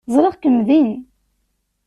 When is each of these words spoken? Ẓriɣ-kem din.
Ẓriɣ-kem 0.13 0.57
din. 0.67 0.89